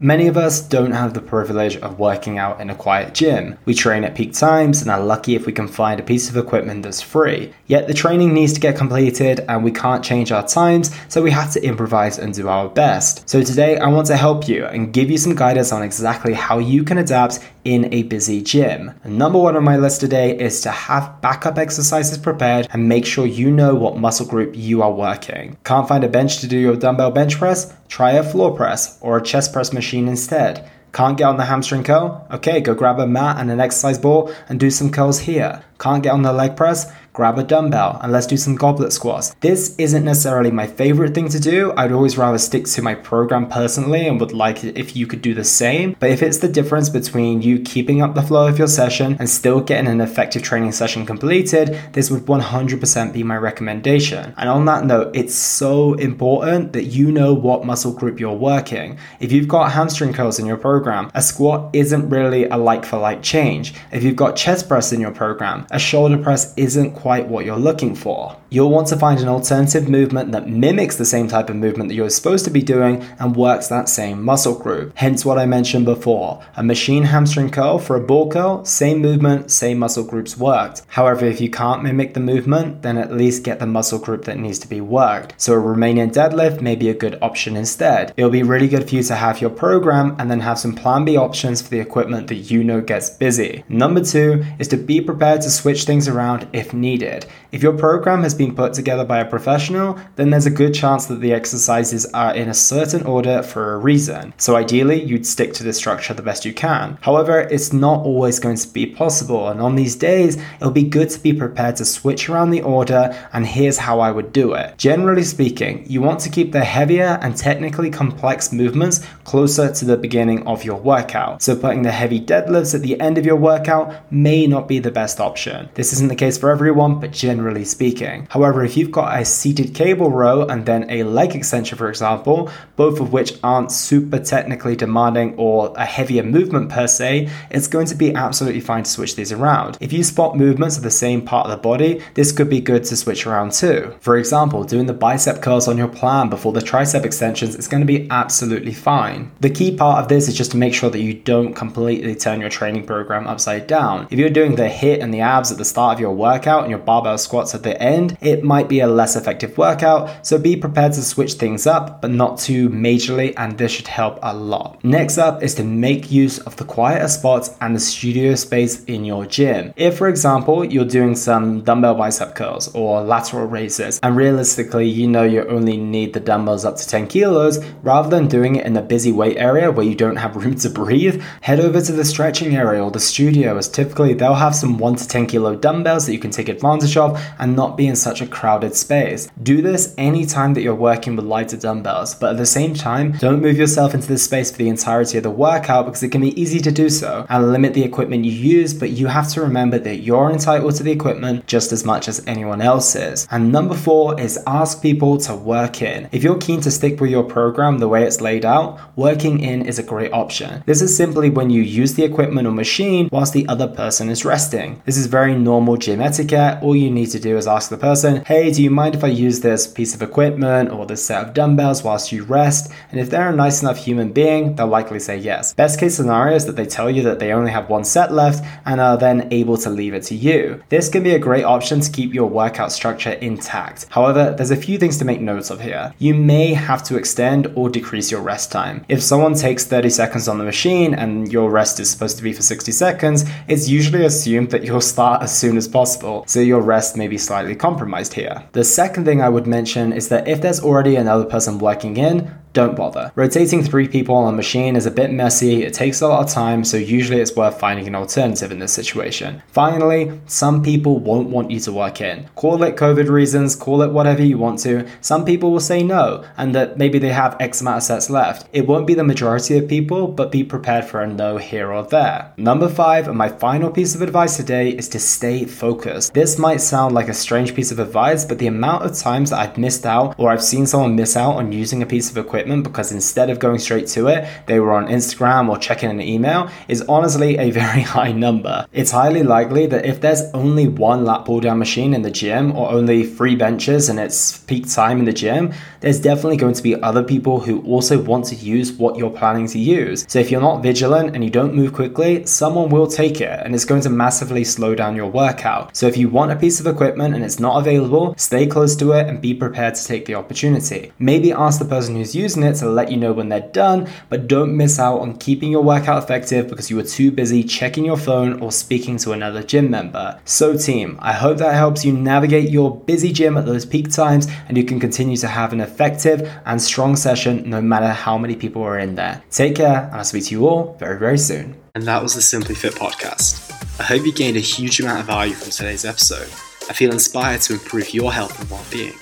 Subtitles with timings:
[0.00, 3.58] Many of us don't have the privilege of working out in a quiet gym.
[3.64, 6.36] We train at peak times and are lucky if we can find a piece of
[6.36, 7.52] equipment that's free.
[7.66, 11.32] Yet the training needs to get completed and we can't change our times, so we
[11.32, 13.28] have to improvise and do our best.
[13.28, 16.60] So today I want to help you and give you some guidance on exactly how
[16.60, 17.40] you can adapt
[17.74, 18.94] in a busy gym.
[19.04, 23.26] number one on my list today is to have backup exercises prepared and make sure
[23.26, 25.54] you know what muscle group you are working.
[25.64, 27.74] Can't find a bench to do your dumbbell bench press?
[27.88, 30.66] Try a floor press or a chest press machine instead.
[30.94, 32.26] Can't get on the hamstring curl?
[32.30, 35.62] Okay, go grab a mat and an exercise ball and do some curls here.
[35.78, 36.92] Can't get on the leg press?
[37.18, 39.34] grab a dumbbell and let's do some goblet squats.
[39.40, 41.72] This isn't necessarily my favorite thing to do.
[41.76, 45.20] I'd always rather stick to my program personally and would like it if you could
[45.20, 45.96] do the same.
[45.98, 49.28] But if it's the difference between you keeping up the flow of your session and
[49.28, 54.32] still getting an effective training session completed, this would 100% be my recommendation.
[54.36, 58.96] And on that note, it's so important that you know what muscle group you're working.
[59.18, 62.98] If you've got hamstring curls in your program, a squat isn't really a like for
[62.98, 63.74] like change.
[63.90, 67.56] If you've got chest press in your program, a shoulder press isn't quite what you're
[67.56, 68.36] looking for.
[68.50, 71.94] You'll want to find an alternative movement that mimics the same type of movement that
[71.94, 74.92] you're supposed to be doing and works that same muscle group.
[74.96, 76.42] Hence what I mentioned before.
[76.56, 80.82] A machine hamstring curl for a ball curl, same movement, same muscle groups worked.
[80.88, 84.38] However, if you can't mimic the movement, then at least get the muscle group that
[84.38, 85.34] needs to be worked.
[85.36, 88.14] So a Romanian deadlift may be a good option instead.
[88.16, 91.04] It'll be really good for you to have your program and then have some plan
[91.04, 93.64] B options for the equipment that you know gets busy.
[93.68, 97.26] Number two is to be prepared to switch things around if needed.
[97.50, 101.06] If your program has been put together by a professional, then there's a good chance
[101.06, 104.34] that the exercises are in a certain order for a reason.
[104.36, 106.98] So ideally, you'd stick to the structure the best you can.
[107.00, 111.10] However, it's not always going to be possible, and on these days, it'll be good
[111.10, 114.76] to be prepared to switch around the order, and here's how I would do it.
[114.76, 119.96] Generally speaking, you want to keep the heavier and technically complex movements closer to the
[119.96, 121.40] beginning of your workout.
[121.42, 124.90] So putting the heavy deadlifts at the end of your workout may not be the
[124.90, 125.47] best option.
[125.74, 128.26] This isn't the case for everyone, but generally speaking.
[128.30, 132.50] However, if you've got a seated cable row and then a leg extension, for example,
[132.76, 137.86] both of which aren't super technically demanding or a heavier movement per se, it's going
[137.86, 139.78] to be absolutely fine to switch these around.
[139.80, 142.84] If you spot movements of the same part of the body, this could be good
[142.84, 143.94] to switch around too.
[144.00, 147.80] For example, doing the bicep curls on your plan before the tricep extensions is going
[147.80, 149.30] to be absolutely fine.
[149.40, 152.40] The key part of this is just to make sure that you don't completely turn
[152.40, 154.06] your training program upside down.
[154.10, 156.70] If you're doing the HIIT and the abs at the start of your workout and
[156.70, 160.56] your barbell squats at the end, it might be a less effective workout, so be
[160.56, 164.82] prepared to switch things up, but not too majorly, and this should help a lot.
[164.84, 169.04] Next up is to make use of the quieter spots and the studio space in
[169.04, 169.72] your gym.
[169.76, 175.06] If, for example, you're doing some dumbbell bicep curls or lateral raises, and realistically, you
[175.06, 178.76] know you only need the dumbbells up to 10 kilos, rather than doing it in
[178.76, 182.04] a busy weight area where you don't have room to breathe, head over to the
[182.04, 186.06] stretching area or the studio, as typically they'll have some 1 to 10 kilo dumbbells
[186.06, 189.28] that you can take advantage of and not be in such a crowded space.
[189.42, 193.42] Do this anytime that you're working with lighter dumbbells, but at the same time, don't
[193.42, 196.40] move yourself into this space for the entirety of the workout because it can be
[196.40, 199.78] easy to do so and limit the equipment you use, but you have to remember
[199.78, 203.26] that you're entitled to the equipment just as much as anyone else is.
[203.30, 206.08] And number four is ask people to work in.
[206.12, 209.66] If you're keen to stick with your program the way it's laid out, working in
[209.66, 210.62] is a great option.
[210.66, 214.24] This is simply when you use the equipment or machine whilst the other person is
[214.24, 214.80] resting.
[214.84, 216.62] This is very normal gym etiquette.
[216.62, 219.08] All you need to do is ask the person, hey, do you mind if I
[219.08, 222.70] use this piece of equipment or this set of dumbbells whilst you rest?
[222.90, 225.54] And if they're a nice enough human being, they'll likely say yes.
[225.54, 228.44] Best case scenario is that they tell you that they only have one set left
[228.64, 230.62] and are then able to leave it to you.
[230.68, 233.86] This can be a great option to keep your workout structure intact.
[233.90, 235.94] However, there's a few things to make notes of here.
[235.98, 238.84] You may have to extend or decrease your rest time.
[238.88, 242.32] If someone takes 30 seconds on the machine and your rest is supposed to be
[242.32, 246.60] for 60 seconds, it's usually assumed that you'll start as soon as possible, so your
[246.60, 248.42] rest may be slightly compromised here.
[248.50, 252.34] The second thing I would mention is that if there's already another person working in,
[252.52, 253.12] don't bother.
[253.14, 256.32] Rotating three people on a machine is a bit messy, it takes a lot of
[256.32, 259.42] time, so usually it's worth finding an alternative in this situation.
[259.48, 262.28] Finally, some people won't want you to work in.
[262.34, 264.88] Call it COVID reasons, call it whatever you want to.
[265.00, 268.48] Some people will say no, and that maybe they have X amount of sets left.
[268.52, 271.82] It won't be the majority of people, but be prepared for a no here or
[271.82, 272.32] there.
[272.36, 276.14] Number five, and my final piece of advice today, is to stay focused.
[276.14, 279.38] This might sound like a strange piece of advice, but the amount of times that
[279.38, 282.37] I've missed out or I've seen someone miss out on using a piece of equipment
[282.38, 286.00] equipment because instead of going straight to it, they were on Instagram or checking an
[286.00, 288.66] email is honestly a very high number.
[288.72, 292.52] It's highly likely that if there's only one lat pull down machine in the gym
[292.52, 296.62] or only three benches and it's peak time in the gym, there's definitely going to
[296.62, 300.06] be other people who also want to use what you're planning to use.
[300.08, 303.54] So if you're not vigilant and you don't move quickly, someone will take it and
[303.54, 305.76] it's going to massively slow down your workout.
[305.76, 308.92] So if you want a piece of equipment and it's not available, stay close to
[308.92, 310.92] it and be prepared to take the opportunity.
[310.98, 314.28] Maybe ask the person who's using it to let you know when they're done, but
[314.28, 317.96] don't miss out on keeping your workout effective because you were too busy checking your
[317.96, 320.20] phone or speaking to another gym member.
[320.24, 324.26] So, team, I hope that helps you navigate your busy gym at those peak times
[324.48, 328.36] and you can continue to have an effective and strong session no matter how many
[328.36, 329.22] people are in there.
[329.30, 331.56] Take care, and I'll speak to you all very, very soon.
[331.74, 333.48] And that was the Simply Fit podcast.
[333.80, 336.28] I hope you gained a huge amount of value from today's episode.
[336.68, 338.94] I feel inspired to improve your health and well being.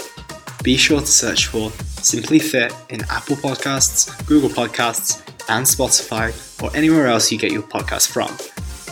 [0.62, 1.70] Be sure to search for
[2.06, 6.31] Simply Fit in Apple Podcasts, Google Podcasts, and Spotify,
[6.62, 8.31] or anywhere else you get your podcast from.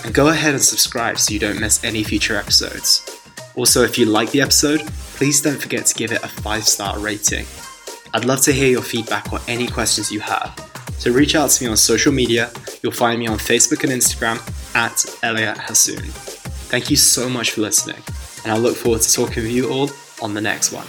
[0.04, 3.08] And go ahead and subscribe so you don't miss any future episodes.
[3.54, 4.80] Also, if you like the episode,
[5.14, 7.46] please don't forget to give it a 5 star rating.
[8.12, 10.52] I'd love to hear your feedback or any questions you have.
[10.98, 12.50] So reach out to me on social media.
[12.82, 14.38] You'll find me on Facebook and Instagram
[14.74, 16.02] at Elliot Hasoon.
[16.68, 18.02] Thank you so much for listening,
[18.42, 19.88] and I look forward to talking with you all
[20.20, 20.86] on the next one.